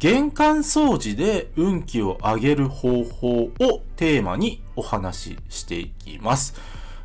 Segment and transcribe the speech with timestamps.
[0.00, 6.54] 玄関掃除で運気を上げる方法をテーマにお話ししていきます。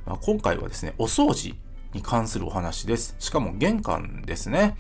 [0.06, 1.56] まあ、今回はですね、お掃除
[1.94, 3.14] に関するお話です。
[3.20, 4.78] しかも玄関ですね。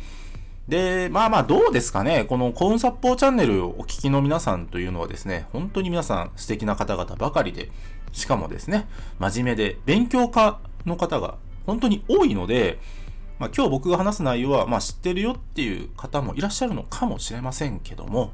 [0.69, 2.23] で、まあまあどうですかね。
[2.23, 7.69] この幸運殺法チャンネルをお聞きの皆さんというのはですね、本当に皆さん素敵な方々ばかりで、
[8.13, 8.87] しかもですね、
[9.19, 11.35] 真面目で勉強家の方が
[11.65, 12.79] 本当に多いので、
[13.37, 18.31] まあ、今日僕が話す内容は、まあ、知ってるよっていう方もいらっしゃるのかもしれませんけども、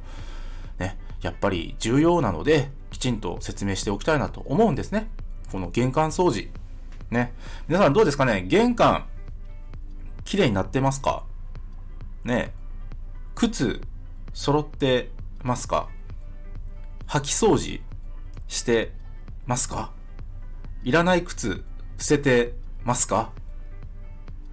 [0.78, 5.10] ね、やっぱり重要なので、きちんと説明しておきたいなと思うんですね。
[5.52, 6.50] この玄関掃除。
[7.10, 7.34] ね。
[7.68, 8.44] 皆さんどうですかね？
[8.44, 9.06] 玄関、
[10.24, 11.24] 綺麗になってますか？
[12.24, 12.54] ね。
[13.34, 13.82] 靴、
[14.34, 15.10] 揃って
[15.44, 15.90] ますか？
[17.08, 17.82] 履き掃除
[18.48, 18.94] して
[19.46, 19.92] ますか？
[20.84, 21.64] いらない靴、
[21.98, 23.32] 捨ててますか？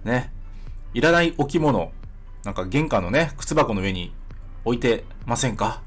[0.03, 0.33] ね。
[0.93, 1.91] いらない置物、
[2.43, 4.13] なんか玄関のね、靴箱の上に
[4.65, 5.81] 置いてませんか？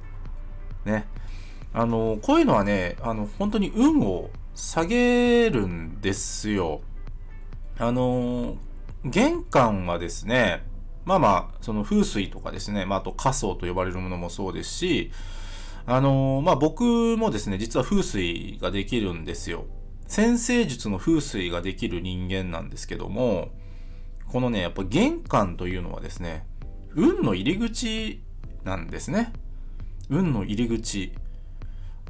[0.85, 1.07] ね。
[1.73, 6.83] あの、こういうのはね、あの、本当に運を下げるんですよ。
[7.79, 8.57] あの、
[9.05, 10.65] 玄関はですね、
[11.05, 15.11] まあまあ、その風水とかですね、まああと仮想と呼ばれるものもそうですし、
[15.87, 19.65] あの、まあ僕もですね、実は風水ができるんですよ。
[20.07, 23.49] 先生術の風水ができる人間なんですけども、
[24.33, 26.47] このね、やっぱ玄関というのはですね、
[26.95, 28.23] 運の入り口
[28.65, 29.31] なんですね。
[30.09, 31.13] 運の入り口。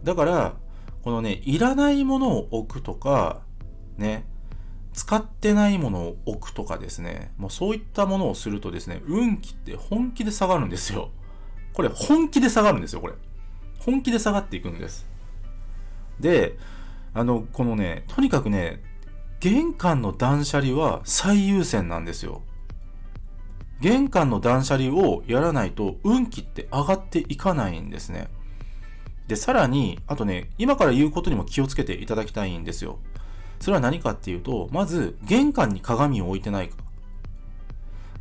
[0.05, 0.55] だから、
[1.03, 3.43] このね、いらないものを置くとか、
[3.99, 4.25] ね、
[4.93, 11.11] 使ってないものを置くとかですね、もうそういったものをするとですね、運気って本気で下がるんですよ。
[11.73, 13.15] これ本気で下がるんですよ、これ。
[13.81, 15.09] 本気で下がっていくんです。
[16.21, 16.57] で、
[17.15, 18.81] あの、このね、とにかくね、
[19.43, 22.43] 玄関の断捨離は最優先なんですよ。
[23.81, 28.29] 玄関の断捨離をやらないと運気って上がっていかないんですね。
[29.27, 33.01] で、さらに、あとね、今から言うことにも気をつけていただきたいんですよ。
[33.59, 36.77] それは何かっていうと、まず、玄関に鏡を置いてないか。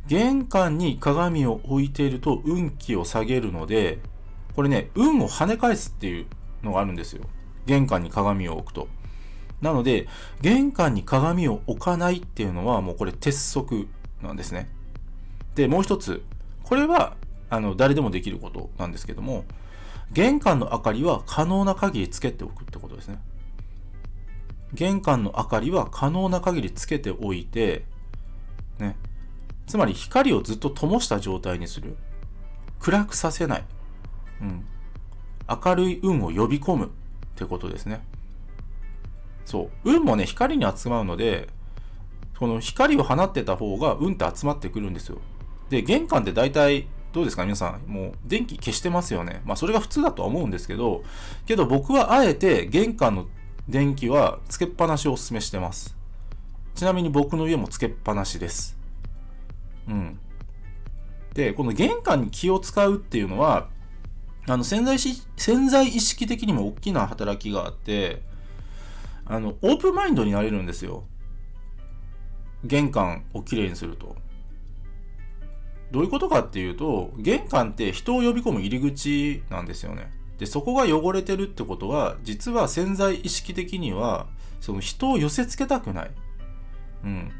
[0.08, 4.00] 玄関に鏡を置いていると運気を下げるので、
[4.56, 6.26] これね、運を跳ね返すっていう
[6.64, 7.22] のがあるんですよ。
[7.66, 8.88] 玄関に鏡を置くと。
[9.62, 10.08] なので、
[10.40, 13.88] 玄関に鏡を置かないっていうのはもうこれ鉄則
[14.20, 14.68] なんですね。
[15.54, 16.22] で、もう一つ。
[16.64, 17.16] これは、
[17.48, 19.44] あの、誰でもできることなんですけども、
[20.12, 23.18] 玄関の明かりは可能な限りつけておくってことですね。
[24.74, 27.84] 玄関の明かりは可能な限りつけておいて、
[28.78, 28.96] ね。
[29.66, 31.96] つまり光をずっと灯した状態にする。
[32.80, 33.64] 暗くさせない。
[34.40, 34.66] うん。
[35.48, 36.88] 明るい運を呼び込むっ
[37.36, 38.02] てことですね。
[39.44, 39.70] そう。
[39.84, 41.48] 運もね、光に集まるので、
[42.38, 45.18] この光を放ってた方が運って集まってくるんですよ。
[45.70, 47.44] で、玄関って大体、どうですか？
[47.44, 49.42] 皆さん、もう電気消してますよね。
[49.44, 51.04] まあそれが普通だとは思うんですけど、
[51.44, 53.26] けど僕はあえて玄関の
[53.68, 55.94] 電気はつけっぱなしをお勧めしてます。
[56.74, 58.78] ちなみに僕の家もつけっぱなしです。
[59.86, 60.18] うん。
[61.34, 63.68] で、この玄関に気を使うっていうのは、
[64.48, 68.22] あの潜在し、潜在意識的にも大きな働きがあって、
[69.26, 71.04] あの、オープンマインドになれるんですよ。
[72.64, 74.16] 玄関をきれいにすると。
[75.90, 80.10] どういうことかっていうと、玄関って人を呼び込む入り口なんですよね。
[80.38, 84.26] で、そこが汚れてるってことは、実は潜在意識的には、
[84.60, 86.10] その人を寄せ付けたくない。
[87.04, 87.32] うん。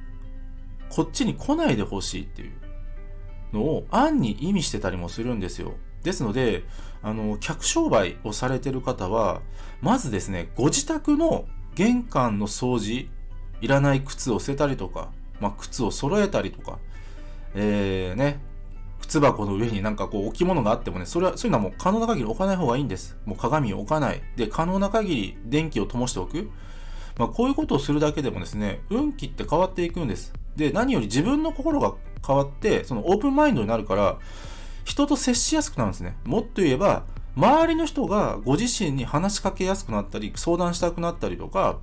[0.91, 2.53] こっちに来ないでほしいっていう
[3.53, 5.75] のを暗に意味してたりもするんですよ。
[6.03, 6.65] ですので、
[7.03, 9.41] あの、客商売をされてる方は、
[9.81, 13.09] まずですね、ご自宅の玄関の掃除、
[13.61, 15.11] いらない靴を捨てたりとか、
[15.41, 16.79] まあ、靴を揃えたりとか、
[17.55, 18.41] えー、ね、
[19.01, 23.17] 靴箱の上になんかこう置物があってもね、それは、そういうのはもう可能な限り置かない方がいいんです。
[23.25, 24.23] もう鏡を置かない。
[24.37, 26.51] で、可能な限り電気を灯しておく。
[27.19, 30.33] まあ、こういうことをするだけでもですね、運気って変わっていくんです。
[30.57, 31.95] で、何より自分の心が
[32.27, 34.19] 変わって、そのオープンマインドになるから、
[34.85, 36.17] 人と接しやすくなるんですね。
[36.25, 37.05] もっと言えば、
[37.35, 41.79] 周りの人がご自身に話しかけやすくなったり、相談したくなったりとか、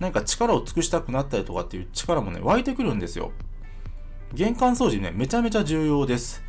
[0.00, 3.32] 何か力を尽くしたくなったりとかっていう力もね、湧いてくるんですよ。
[4.34, 6.42] 玄関掃除ね、めちゃめちゃ重要です。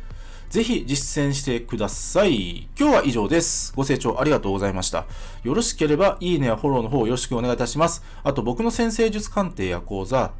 [0.50, 2.68] ぜひ実践してください。
[2.78, 3.72] 今日は以上です。
[3.74, 5.06] ご清聴ありがとうございました。
[5.42, 8.04] よろしければ、いいねやフォローの方よろしくお願いいたします。
[8.22, 10.32] あと、僕の先生術鑑定や講座、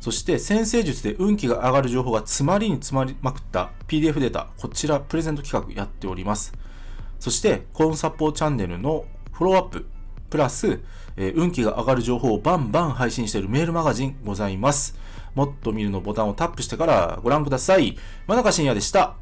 [0.00, 6.54] そして先生術で運気が上がる情報が詰まりに詰まりまくった PDF データ、こちらプレゼント企画やっております。
[7.20, 9.86] そして、コーンサポーチャンネルのフォローアップ、
[10.28, 10.80] プラス、
[11.16, 14.96] えー運気が上がる情報をバンバン配信しているメールマガジンございます。
[15.34, 17.96] もっと見るのボタンをタップしてからご覧ください。
[18.26, 19.16] 真中深也でした。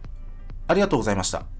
[0.67, 1.58] ありがとうございました。